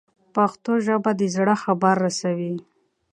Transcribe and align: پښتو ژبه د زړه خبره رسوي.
پښتو 0.35 0.71
ژبه 0.85 1.11
د 1.19 1.21
زړه 1.35 1.55
خبره 1.63 1.99
رسوي. 2.03 2.55